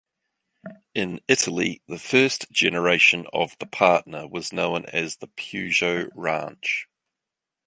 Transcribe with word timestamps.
In 0.95 1.21
Italy, 1.27 1.83
the 1.87 1.99
first 1.99 2.49
generation 2.51 3.27
of 3.33 3.55
the 3.59 3.67
Partner 3.67 4.27
was 4.27 4.51
known 4.51 4.83
as 4.87 5.17
the 5.17 5.27
Peugeot 5.27 6.09
Ranch. 6.15 6.87